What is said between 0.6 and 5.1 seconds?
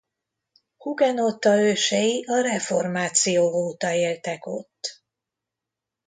Hugenotta ősei a reformáció óta éltek ott.